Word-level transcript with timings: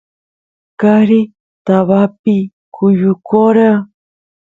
qari 0.79 1.19
tabapi 1.65 2.37
kuyukora 2.73 3.69